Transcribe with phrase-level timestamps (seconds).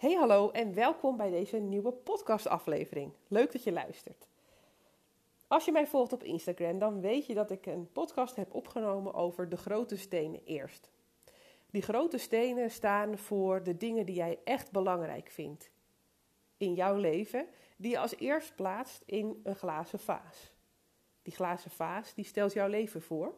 [0.00, 3.12] Hey hallo en welkom bij deze nieuwe podcastaflevering.
[3.28, 4.26] Leuk dat je luistert.
[5.46, 9.14] Als je mij volgt op Instagram, dan weet je dat ik een podcast heb opgenomen
[9.14, 10.90] over de grote stenen eerst.
[11.70, 15.70] Die grote stenen staan voor de dingen die jij echt belangrijk vindt
[16.56, 17.46] in jouw leven,
[17.76, 20.52] die je als eerst plaatst in een glazen vaas.
[21.22, 23.34] Die glazen vaas, die stelt jouw leven voor.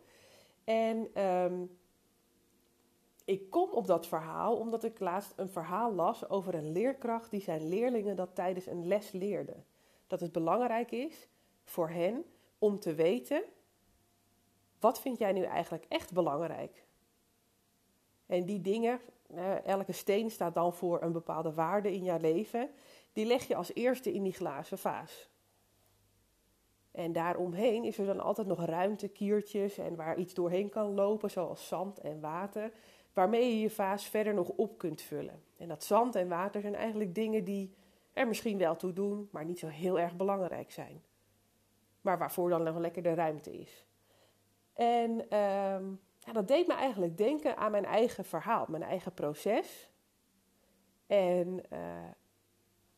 [0.64, 1.78] En um,
[3.24, 7.40] ik kom op dat verhaal omdat ik laatst een verhaal las over een leerkracht die
[7.40, 9.56] zijn leerlingen dat tijdens een les leerde.
[10.06, 11.28] Dat het belangrijk is
[11.64, 12.24] voor hen
[12.58, 13.42] om te weten:
[14.80, 16.84] wat vind jij nu eigenlijk echt belangrijk?
[18.26, 19.00] En die dingen,
[19.64, 22.70] elke steen staat dan voor een bepaalde waarde in jouw leven,
[23.12, 25.30] die leg je als eerste in die glazen vaas.
[26.90, 31.30] En daaromheen is er dan altijd nog ruimte, kiertjes en waar iets doorheen kan lopen,
[31.30, 32.72] zoals zand en water
[33.12, 35.42] waarmee je je vaas verder nog op kunt vullen.
[35.56, 37.74] En dat zand en water zijn eigenlijk dingen die
[38.12, 41.02] er misschien wel toe doen, maar niet zo heel erg belangrijk zijn.
[42.00, 43.86] Maar waarvoor dan nog lekker de ruimte is.
[44.72, 45.84] En ehm,
[46.18, 49.90] ja, dat deed me eigenlijk denken aan mijn eigen verhaal, mijn eigen proces.
[51.06, 51.78] En uh,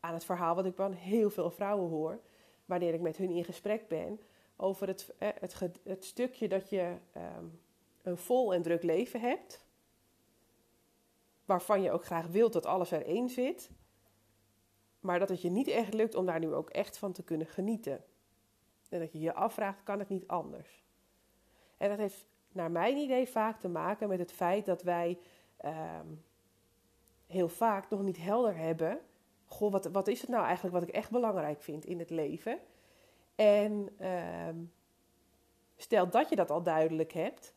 [0.00, 2.20] aan het verhaal wat ik van heel veel vrouwen hoor,
[2.64, 4.20] wanneer ik met hun in gesprek ben,
[4.56, 7.60] over het, eh, het, het, stukje dat je um,
[8.02, 9.63] een vol en druk leven hebt
[11.44, 13.70] waarvan je ook graag wilt dat alles erin zit,
[15.00, 17.46] maar dat het je niet echt lukt om daar nu ook echt van te kunnen
[17.46, 18.04] genieten.
[18.88, 20.84] En dat je je afvraagt, kan het niet anders?
[21.76, 25.18] En dat heeft naar mijn idee vaak te maken met het feit dat wij
[25.56, 26.06] ehm,
[27.26, 29.00] heel vaak nog niet helder hebben.
[29.44, 32.58] Goh, wat, wat is het nou eigenlijk wat ik echt belangrijk vind in het leven?
[33.34, 34.56] En ehm,
[35.76, 37.54] stel dat je dat al duidelijk hebt,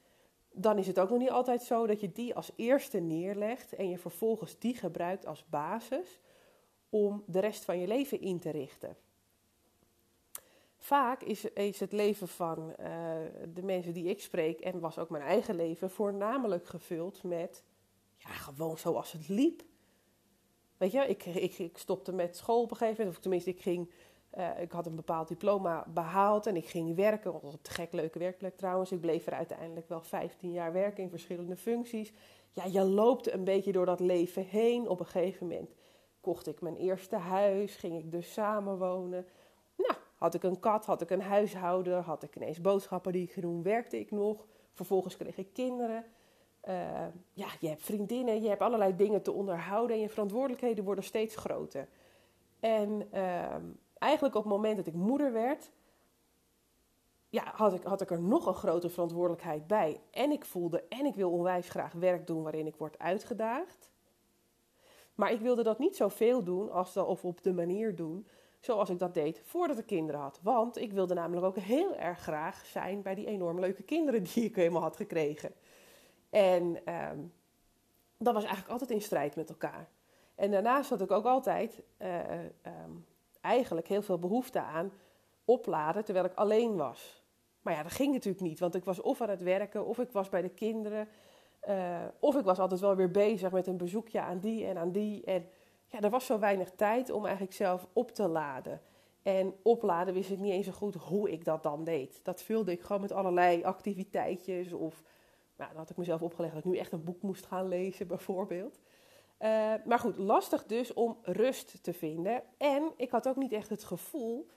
[0.58, 3.90] dan is het ook nog niet altijd zo dat je die als eerste neerlegt en
[3.90, 6.20] je vervolgens die gebruikt als basis
[6.90, 8.98] om de rest van je leven in te richten.
[10.78, 12.86] Vaak is, is het leven van uh,
[13.54, 17.64] de mensen die ik spreek, en was ook mijn eigen leven, voornamelijk gevuld met
[18.18, 19.64] ja, gewoon zoals het liep.
[20.78, 23.62] Weet je, ik, ik, ik stopte met school op een gegeven moment, of tenminste, ik
[23.62, 23.92] ging
[24.38, 27.32] uh, ik had een bepaald diploma behaald en ik ging werken.
[27.32, 28.92] Dat was een gek leuke werkplek trouwens.
[28.92, 32.14] Ik bleef er uiteindelijk wel 15 jaar werken in verschillende functies.
[32.52, 34.88] Ja, je loopt een beetje door dat leven heen.
[34.90, 35.76] Op een gegeven moment
[36.22, 39.26] kocht ik mijn eerste huis, ging ik dus samenwonen.
[39.76, 43.32] Nou, had ik een kat, had ik een huishouden, had ik ineens boodschappen die ik
[43.32, 44.46] ging doen, werkte ik nog.
[44.74, 46.06] Vervolgens kreeg ik kinderen.
[46.70, 51.04] Uh, ja, je hebt vriendinnen, je hebt allerlei dingen te onderhouden en je verantwoordelijkheden worden
[51.04, 51.88] steeds groter.
[52.60, 53.56] En uh,
[54.00, 55.72] eigenlijk op het moment dat ik moeder werd,
[57.30, 60.02] ja, had, ik, had ik er nog een grote verantwoordelijkheid bij.
[60.12, 63.92] En ik voelde, en ik wil onwijs graag werk doen waarin ik word uitgedaagd.
[65.16, 68.28] Maar ik wilde dat niet zoveel doen als dat, of op de manier doen
[68.60, 70.40] zoals ik dat deed voordat ik kinderen had.
[70.44, 74.44] Want ik wilde namelijk ook heel erg graag zijn bij die enorm leuke kinderen die
[74.44, 75.54] ik helemaal had gekregen.
[76.30, 77.20] En ehm,
[78.18, 79.90] dat was eigenlijk altijd in strijd met elkaar.
[80.36, 82.08] En daarnaast had ik ook altijd uh,
[83.48, 84.92] eigenlijk heel veel behoefte aan
[85.46, 87.24] opladen terwijl ik alleen was.
[87.62, 90.12] Maar ja, dat ging natuurlijk niet, want ik was of aan het werken, of ik
[90.12, 91.08] was bij de kinderen,
[91.70, 94.92] uh, of ik was altijd wel weer bezig met een bezoekje aan die en aan
[94.92, 95.24] die.
[95.24, 95.50] En
[95.88, 98.82] ja, er was zo weinig tijd om eigenlijk zelf op te laden.
[99.22, 102.20] En opladen wist ik niet eens zo goed hoe ik dat dan deed.
[102.24, 104.74] Dat vulde ik gewoon met allerlei activiteitjes.
[104.74, 105.04] Of
[105.58, 108.08] nou, dan had ik mezelf opgelegd dat ik nu echt een boek moest gaan lezen,
[108.18, 108.80] bijvoorbeeld.
[109.40, 112.44] Uh, maar goed, lastig dus om rust te vinden.
[112.58, 114.50] En ik had ook niet echt het gevoel.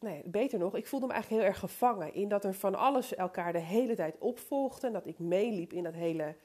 [0.00, 3.14] Nee, beter nog, ik voelde me eigenlijk heel erg gevangen in dat er van alles
[3.14, 4.86] elkaar de hele tijd opvolgde.
[4.86, 6.36] En dat ik meeliep in dat hele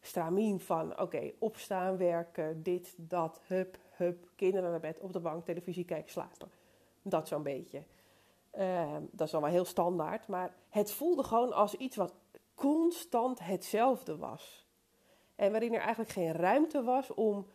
[0.00, 5.44] stramien van: oké, opstaan, werken, dit, dat, hup, hup, kinderen naar bed, op de bank,
[5.44, 6.50] televisie kijken, slapen.
[7.02, 7.82] Dat zo'n beetje.
[8.58, 12.14] Uh, dat is wel heel standaard, maar het voelde gewoon als iets wat
[12.54, 14.65] constant hetzelfde was.
[15.36, 17.46] En waarin er eigenlijk geen ruimte was om,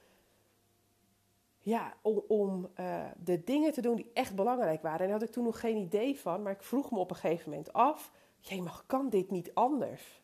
[1.59, 1.93] ja,
[2.27, 4.99] om, uh, de dingen te doen die echt belangrijk waren.
[4.99, 7.15] En daar had ik toen nog geen idee van, maar ik vroeg me op een
[7.15, 10.21] gegeven moment af: jee, kan dit niet anders?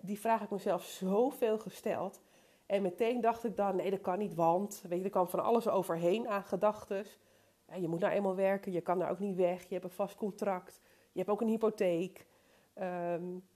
[0.00, 2.20] Die vraag heb ik mezelf zoveel gesteld.
[2.66, 5.44] En meteen dacht ik dan: nee, dat kan niet, want weet je, er kwam van
[5.44, 7.04] alles overheen aan gedachten.
[7.74, 10.16] Je moet nou eenmaal werken, je kan daar ook niet weg, je hebt een vast
[10.16, 10.80] contract,
[11.12, 12.26] je hebt ook een hypotheek.
[12.80, 13.48] Um,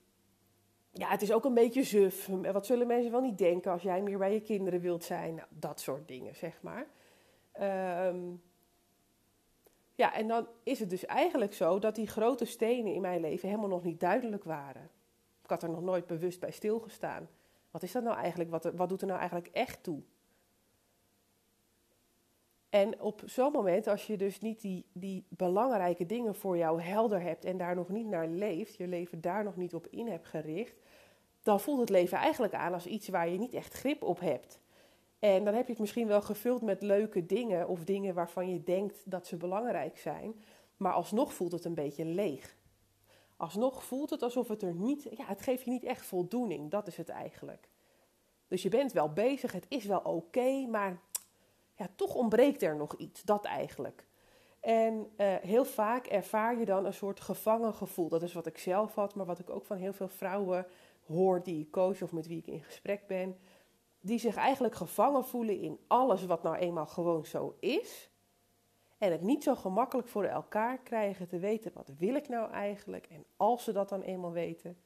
[0.92, 2.26] ja, het is ook een beetje suf.
[2.52, 5.34] Wat zullen mensen wel niet denken als jij meer bij je kinderen wilt zijn?
[5.34, 6.86] Nou, dat soort dingen, zeg maar.
[8.08, 8.42] Um,
[9.94, 13.48] ja, en dan is het dus eigenlijk zo dat die grote stenen in mijn leven
[13.48, 14.90] helemaal nog niet duidelijk waren.
[15.42, 17.28] Ik had er nog nooit bewust bij stilgestaan.
[17.70, 18.50] Wat is dat nou eigenlijk?
[18.50, 20.02] Wat, wat doet er nou eigenlijk echt toe?
[22.72, 27.20] En op zo'n moment, als je dus niet die, die belangrijke dingen voor jou helder
[27.20, 30.26] hebt en daar nog niet naar leeft, je leven daar nog niet op in hebt
[30.26, 30.80] gericht,
[31.42, 34.60] dan voelt het leven eigenlijk aan als iets waar je niet echt grip op hebt.
[35.18, 38.62] En dan heb je het misschien wel gevuld met leuke dingen of dingen waarvan je
[38.62, 40.42] denkt dat ze belangrijk zijn,
[40.76, 42.56] maar alsnog voelt het een beetje leeg.
[43.36, 46.86] Alsnog voelt het alsof het er niet, ja, het geeft je niet echt voldoening, dat
[46.86, 47.68] is het eigenlijk.
[48.48, 51.00] Dus je bent wel bezig, het is wel oké, maar
[51.74, 54.06] ja, toch ontbreekt er nog iets, dat eigenlijk.
[54.60, 58.08] En uh, heel vaak ervaar je dan een soort gevangen gevoel.
[58.08, 60.66] Dat is wat ik zelf had, maar wat ik ook van heel veel vrouwen
[61.06, 63.38] hoor die ik coach of met wie ik in gesprek ben.
[64.00, 68.10] Die zich eigenlijk gevangen voelen in alles wat nou eenmaal gewoon zo is.
[68.98, 73.06] En het niet zo gemakkelijk voor elkaar krijgen te weten, wat wil ik nou eigenlijk?
[73.06, 74.76] En als ze dat dan eenmaal weten,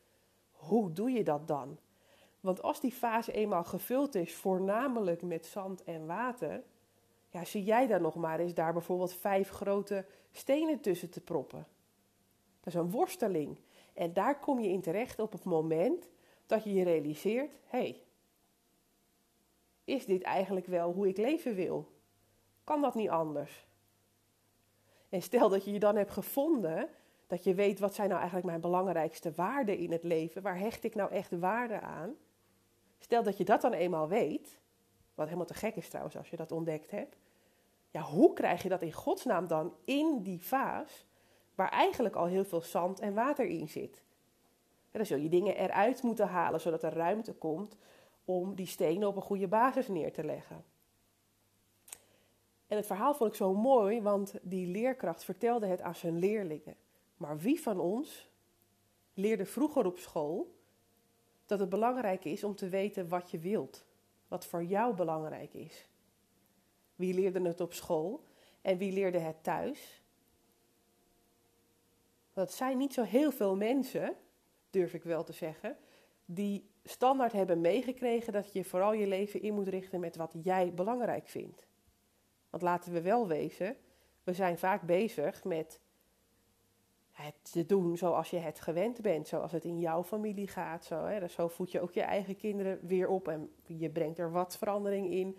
[0.50, 1.79] hoe doe je dat dan?
[2.41, 6.62] Want als die fase eenmaal gevuld is, voornamelijk met zand en water,
[7.44, 11.67] zie jij dan nog maar eens daar bijvoorbeeld vijf grote stenen tussen te proppen.
[12.61, 13.59] Dat is een worsteling.
[13.94, 16.09] En daar kom je in terecht op het moment
[16.47, 18.03] dat je je realiseert: hé, hey,
[19.85, 21.93] is dit eigenlijk wel hoe ik leven wil?
[22.65, 23.67] Kan dat niet anders?
[25.09, 26.88] En stel dat je je dan hebt gevonden,
[27.27, 30.85] dat je weet wat zijn nou eigenlijk mijn belangrijkste waarden in het leven, waar hecht
[30.85, 32.15] ik nou echt waarde aan?
[32.99, 34.59] Stel dat je dat dan eenmaal weet,
[35.15, 37.25] wat helemaal te gek is trouwens als je dat ontdekt hebt.
[37.96, 41.06] Ja, hoe krijg je dat in godsnaam dan in die vaas
[41.54, 44.02] waar eigenlijk al heel veel zand en water in zit?
[44.90, 47.76] dan zul je dingen eruit moeten halen zodat er ruimte komt
[48.25, 50.64] om die stenen op een goede basis neer te leggen.
[52.66, 56.76] En het verhaal vond ik zo mooi, want die leerkracht vertelde het aan zijn leerlingen.
[57.16, 58.31] Maar wie van ons
[59.14, 60.54] leerde vroeger op school
[61.46, 63.84] dat het belangrijk is om te weten wat je wilt,
[64.28, 65.87] wat voor jou belangrijk is?
[66.96, 68.25] Wie leerde het op school
[68.62, 70.02] en wie leerde het thuis?
[72.32, 74.16] Dat zijn niet zo heel veel mensen,
[74.70, 75.76] durf ik wel te zeggen,
[76.25, 80.75] die standaard hebben meegekregen dat je vooral je leven in moet richten met wat jij
[80.75, 81.66] belangrijk vindt.
[82.50, 83.76] Want laten we wel wezen,
[84.25, 85.81] we zijn vaak bezig met
[87.12, 90.84] het te doen zoals je het gewend bent, zoals het in jouw familie gaat.
[90.84, 91.28] Zo, hè.
[91.28, 95.10] Zo voed je ook je eigen kinderen weer op en je brengt er wat verandering
[95.10, 95.38] in,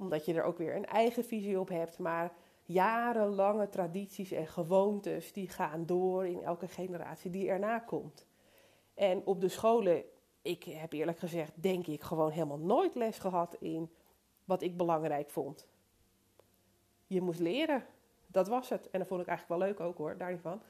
[0.00, 1.98] omdat je er ook weer een eigen visie op hebt.
[1.98, 2.32] Maar
[2.64, 8.26] jarenlange tradities en gewoontes die gaan door in elke generatie die erna komt.
[8.94, 10.04] En op de scholen,
[10.42, 13.90] ik heb eerlijk gezegd, denk ik gewoon helemaal nooit les gehad in
[14.44, 15.68] wat ik belangrijk vond.
[17.06, 17.84] Je moest leren,
[18.26, 18.90] dat was het.
[18.90, 20.62] En dat vond ik eigenlijk wel leuk ook hoor, daar niet van.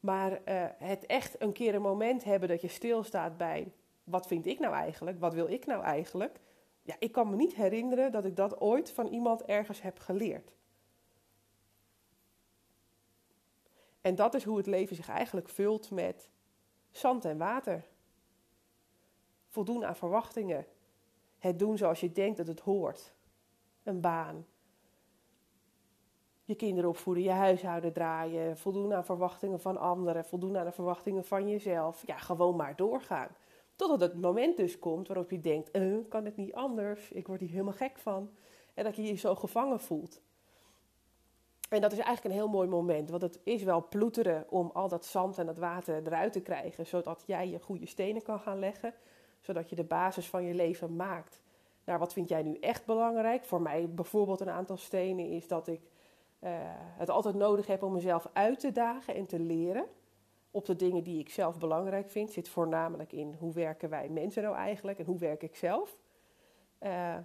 [0.00, 3.72] Maar uh, het echt een keer een moment hebben dat je stilstaat bij
[4.04, 6.40] wat vind ik nou eigenlijk, wat wil ik nou eigenlijk.
[6.88, 10.52] Ja, ik kan me niet herinneren dat ik dat ooit van iemand ergens heb geleerd.
[14.00, 16.28] En dat is hoe het leven zich eigenlijk vult met
[16.90, 17.84] zand en water.
[19.48, 20.66] Voldoen aan verwachtingen.
[21.38, 23.14] Het doen zoals je denkt dat het hoort.
[23.82, 24.46] Een baan.
[26.44, 28.58] Je kinderen opvoeden, je huishouden draaien.
[28.58, 30.24] Voldoen aan verwachtingen van anderen.
[30.24, 32.06] Voldoen aan de verwachtingen van jezelf.
[32.06, 33.28] Ja, gewoon maar doorgaan.
[33.78, 37.10] Totdat het moment dus komt waarop je denkt: eh, kan het niet anders?
[37.10, 38.30] Ik word hier helemaal gek van.
[38.74, 40.20] En dat je je zo gevangen voelt.
[41.68, 44.88] En dat is eigenlijk een heel mooi moment, want het is wel ploeteren om al
[44.88, 48.58] dat zand en dat water eruit te krijgen, zodat jij je goede stenen kan gaan
[48.58, 48.94] leggen,
[49.40, 51.42] zodat je de basis van je leven maakt.
[51.84, 53.44] Nou, wat vind jij nu echt belangrijk?
[53.44, 55.80] Voor mij bijvoorbeeld een aantal stenen is dat ik
[56.40, 59.86] uh, het altijd nodig heb om mezelf uit te dagen en te leren
[60.58, 62.32] op de dingen die ik zelf belangrijk vind.
[62.32, 65.98] Zit voornamelijk in hoe werken wij mensen nou eigenlijk en hoe werk ik zelf.
[66.82, 67.16] Uh,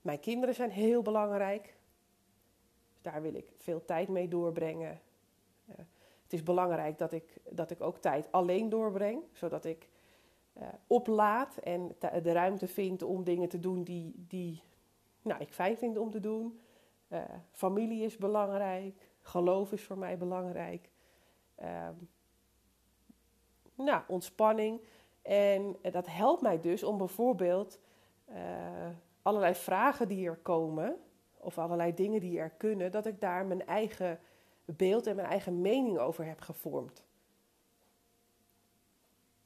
[0.00, 1.78] mijn kinderen zijn heel belangrijk
[3.00, 5.00] daar wil ik veel tijd mee doorbrengen.
[5.68, 5.74] Uh,
[6.22, 9.88] het is belangrijk dat ik, dat ik ook tijd alleen doorbreng, zodat ik
[10.58, 14.62] uh, oplaad en de ruimte vind om dingen te doen die, die
[15.22, 16.60] nou, ik fijn vind om te doen.
[17.50, 20.90] Familie is belangrijk, geloof is voor mij belangrijk.
[21.54, 21.94] Ehm,
[23.84, 24.80] nou, ontspanning.
[25.22, 27.78] En dat helpt mij dus om bijvoorbeeld
[29.22, 30.96] allerlei vragen die er komen,
[31.36, 34.20] of allerlei dingen die er kunnen, dat ik daar mijn eigen
[34.64, 37.06] beeld en mijn eigen mening over heb gevormd.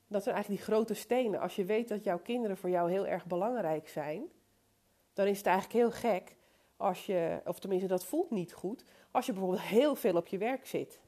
[0.07, 1.41] Dat zijn eigenlijk die grote stenen.
[1.41, 4.25] Als je weet dat jouw kinderen voor jou heel erg belangrijk zijn,
[5.13, 6.37] dan is het eigenlijk heel gek
[6.77, 10.39] als je, of tenminste dat voelt niet goed, als je bijvoorbeeld heel veel op je
[10.39, 11.01] werk zit.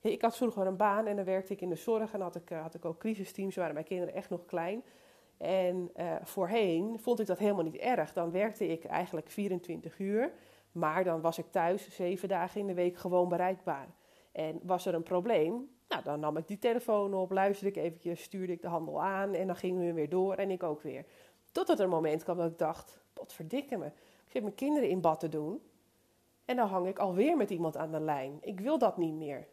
[0.00, 2.48] Ik had vroeger een baan en dan werkte ik in de zorg en had ik,
[2.48, 4.82] had ik ook crisisteams, waren mijn kinderen echt nog klein.
[5.36, 8.12] En uh, voorheen vond ik dat helemaal niet erg.
[8.12, 10.32] Dan werkte ik eigenlijk 24 uur,
[10.72, 13.88] maar dan was ik thuis zeven dagen in de week gewoon bereikbaar.
[14.32, 18.22] En was er een probleem, nou, dan nam ik die telefoon op, luisterde ik eventjes,
[18.22, 21.04] stuurde ik de handel aan en dan gingen we weer door en ik ook weer.
[21.52, 25.00] Totdat er een moment kwam dat ik dacht, potverdikke me, ik zit mijn kinderen in
[25.00, 25.62] bad te doen
[26.44, 28.38] en dan hang ik alweer met iemand aan de lijn.
[28.40, 29.48] Ik wil dat niet meer.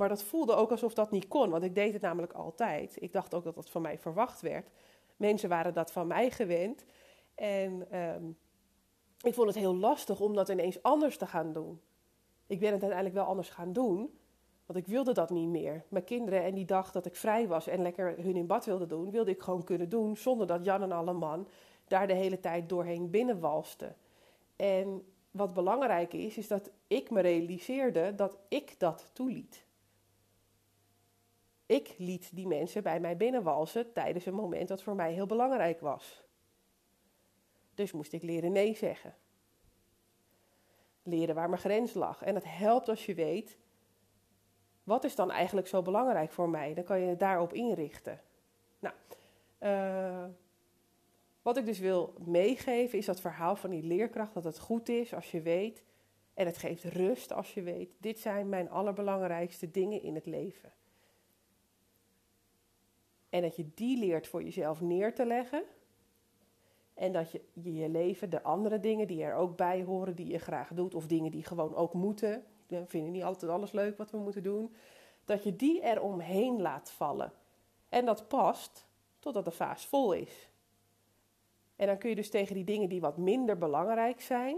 [0.00, 2.96] Maar dat voelde ook alsof dat niet kon, want ik deed het namelijk altijd.
[3.02, 4.70] Ik dacht ook dat dat van mij verwacht werd.
[5.16, 6.84] Mensen waren dat van mij gewend.
[7.34, 8.24] En ehm,
[9.22, 11.80] ik vond het heel lastig om dat ineens anders te gaan doen.
[12.46, 14.18] Ik ben het uiteindelijk wel anders gaan doen,
[14.66, 15.84] want ik wilde dat niet meer.
[15.88, 18.86] Mijn kinderen en die dag dat ik vrij was en lekker hun in bad wilde
[18.86, 21.48] doen, wilde ik gewoon kunnen doen zonder dat Jan en alle man
[21.88, 23.96] daar de hele tijd doorheen binnenwalsten.
[24.56, 29.68] En wat belangrijk is, is dat ik me realiseerde dat ik dat toeliet.
[31.70, 35.80] Ik liet die mensen bij mij binnenwalsen tijdens een moment dat voor mij heel belangrijk
[35.80, 36.22] was.
[37.74, 39.14] Dus moest ik leren nee zeggen.
[41.02, 42.22] Leren waar mijn grens lag.
[42.22, 43.58] En het helpt als je weet,
[44.82, 46.74] wat is dan eigenlijk zo belangrijk voor mij?
[46.74, 48.20] Dan kan je het daarop inrichten.
[48.78, 48.94] Nou,
[49.60, 50.24] uh,
[51.42, 55.14] wat ik dus wil meegeven is dat verhaal van die leerkracht, dat het goed is
[55.14, 55.82] als je weet,
[56.34, 60.72] en het geeft rust als je weet, dit zijn mijn allerbelangrijkste dingen in het leven.
[63.30, 65.62] En dat je die leert voor jezelf neer te leggen.
[66.94, 70.38] En dat je je leven, de andere dingen die er ook bij horen, die je
[70.38, 74.10] graag doet, of dingen die gewoon ook moeten, we vinden niet altijd alles leuk wat
[74.10, 74.74] we moeten doen,
[75.24, 77.32] dat je die eromheen laat vallen.
[77.88, 80.48] En dat past totdat de vaas vol is.
[81.76, 84.56] En dan kun je dus tegen die dingen die wat minder belangrijk zijn,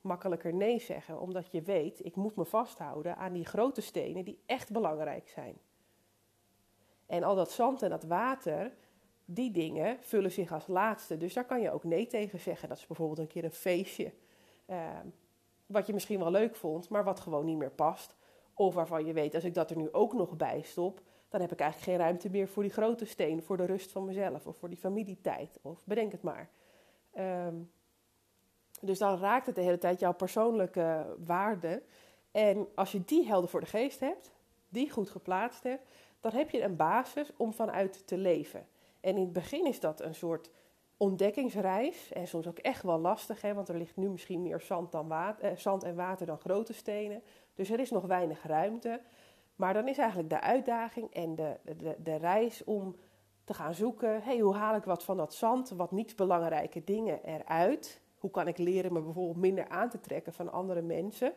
[0.00, 1.20] makkelijker nee zeggen.
[1.20, 5.58] Omdat je weet, ik moet me vasthouden aan die grote stenen die echt belangrijk zijn.
[7.06, 8.72] En al dat zand en dat water,
[9.24, 11.16] die dingen vullen zich als laatste.
[11.16, 12.68] Dus daar kan je ook nee tegen zeggen.
[12.68, 14.12] Dat is bijvoorbeeld een keer een feestje.
[14.66, 14.88] Uh,
[15.66, 18.16] wat je misschien wel leuk vond, maar wat gewoon niet meer past.
[18.54, 21.52] Of waarvan je weet, als ik dat er nu ook nog bij stop, dan heb
[21.52, 24.56] ik eigenlijk geen ruimte meer voor die grote steen, voor de rust van mezelf of
[24.56, 25.58] voor die familietijd.
[25.62, 26.50] Of bedenk het maar.
[27.12, 27.54] Ehm,
[28.80, 31.82] dus dan raakt het de hele tijd jouw persoonlijke waarde.
[32.30, 34.32] En als je die helder voor de geest hebt,
[34.68, 35.88] die goed geplaatst hebt,
[36.24, 38.66] dan heb je een basis om vanuit te leven.
[39.00, 40.50] En in het begin is dat een soort
[40.96, 42.12] ontdekkingsreis.
[42.12, 45.08] En soms ook echt wel lastig, hè, want er ligt nu misschien meer zand, dan
[45.08, 47.22] water, eh, zand en water dan grote stenen.
[47.54, 49.00] Dus er is nog weinig ruimte.
[49.56, 52.96] Maar dan is eigenlijk de uitdaging en de, de, de reis om
[53.44, 57.24] te gaan zoeken: hey, hoe haal ik wat van dat zand, wat niet belangrijke dingen
[57.24, 58.00] eruit?
[58.18, 61.32] Hoe kan ik leren me bijvoorbeeld minder aan te trekken van andere mensen?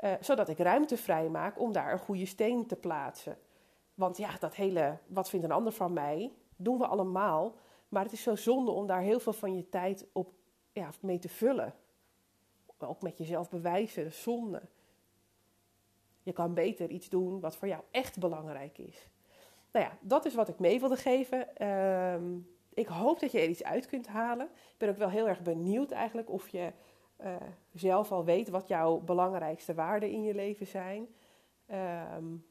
[0.00, 3.36] Uh, zodat ik ruimte vrij maak om daar een goede steen te plaatsen.
[3.94, 7.54] Want ja, dat hele wat vindt een ander van mij, doen we allemaal.
[7.88, 10.32] Maar het is zo zonde om daar heel veel van je tijd op,
[10.72, 11.74] ja, mee te vullen.
[12.78, 14.62] Ook met jezelf bewijzen, zonde.
[16.22, 19.08] Je kan beter iets doen wat voor jou echt belangrijk is.
[19.72, 21.56] Nou ja, dat is wat ik mee wilde geven.
[21.56, 22.38] Ehm,
[22.74, 24.46] ik hoop dat je er iets uit kunt halen.
[24.46, 26.72] Ik ben ook wel heel erg benieuwd eigenlijk of je
[27.20, 27.36] uh,
[27.72, 31.06] zelf al weet wat jouw belangrijkste waarden in je leven zijn.
[32.16, 32.46] Um,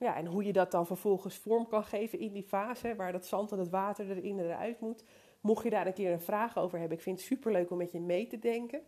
[0.00, 3.26] ja, en hoe je dat dan vervolgens vorm kan geven in die fase waar dat
[3.26, 5.04] zand en het water erin en eruit moet.
[5.40, 7.92] Mocht je daar een keer een vraag over hebben, ik vind het superleuk om met
[7.92, 8.82] je mee te denken.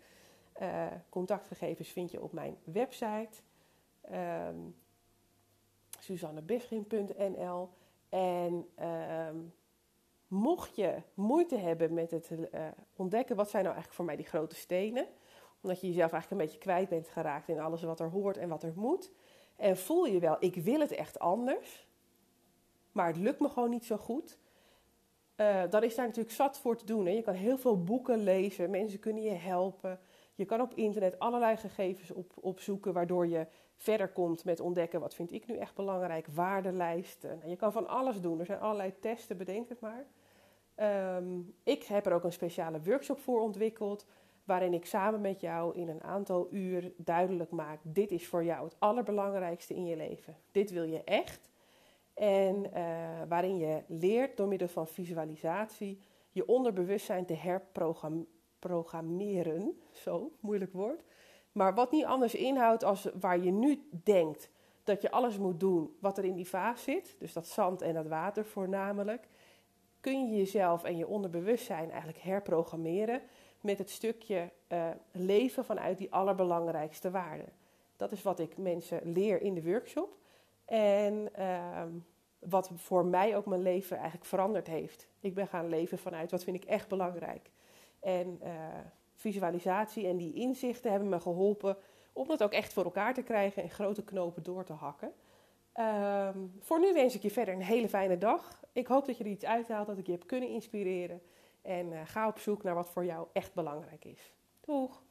[0.61, 3.41] Uh, contactgegevens vind je op mijn website
[4.11, 4.71] um, ehm.
[8.09, 8.69] En
[9.29, 9.53] um,
[10.27, 12.67] mocht je moeite hebben met het uh,
[12.97, 15.07] ontdekken wat zijn nou eigenlijk voor mij die grote stenen,
[15.61, 18.49] omdat je jezelf eigenlijk een beetje kwijt bent geraakt in alles wat er hoort en
[18.49, 19.13] wat er moet,
[19.63, 21.89] en voel je wel, ik wil het echt anders,
[22.93, 24.39] maar het lukt me gewoon niet zo goed.
[25.37, 27.07] Uh, dan is daar natuurlijk zat voor te doen.
[27.07, 27.13] Hè.
[27.13, 30.01] Je kan heel veel boeken lezen, mensen kunnen je helpen.
[30.35, 35.15] Je kan op internet allerlei gegevens op, opzoeken, waardoor je verder komt met ontdekken wat
[35.15, 37.37] vind ik nu echt belangrijk, waardelijsten.
[37.39, 38.41] Nou, je kan van alles doen.
[38.41, 40.07] Er zijn allerlei testen, bedenk het maar.
[41.17, 44.07] Um, ik heb er ook een speciale workshop voor ontwikkeld,
[44.53, 48.65] waarin ik samen met jou in een aantal uur duidelijk maak: dit is voor jou
[48.65, 50.37] het allerbelangrijkste in je leven.
[50.51, 51.51] Dit wil je echt.
[52.15, 52.71] En uh,
[53.29, 59.81] waarin je leert door middel van visualisatie je onderbewustzijn te herprogrammeren.
[59.91, 61.03] Zo, moeilijk woord.
[61.53, 64.51] Maar wat niet anders inhoudt als waar je nu denkt
[64.85, 67.95] dat je alles moet doen wat er in die vaas zit, dus dat zand en
[67.95, 69.29] dat water voornamelijk,
[70.01, 73.23] kun je jezelf en je onderbewustzijn eigenlijk herprogrammeren
[73.63, 77.53] met het stukje uh, leven vanuit die allerbelangrijkste waarden.
[77.97, 80.17] Dat is wat ik mensen leer in de workshop.
[80.65, 81.83] En uh,
[82.39, 85.09] wat voor mij ook mijn leven eigenlijk veranderd heeft.
[85.21, 87.51] Ik ben gaan leven vanuit wat vind ik echt belangrijk.
[88.01, 88.51] En uh,
[89.15, 91.77] visualisatie en die inzichten hebben me geholpen
[92.13, 95.13] om dat ook echt voor elkaar te krijgen en grote knopen door te hakken.
[95.73, 98.61] Ehm, voor nu wens ik je verder een hele fijne dag.
[98.73, 101.23] Ik hoop dat je er iets uithaalt, dat ik je heb kunnen inspireren.
[101.63, 104.35] En uh, ga op zoek naar wat voor jou echt belangrijk is.
[104.61, 105.03] Doeg!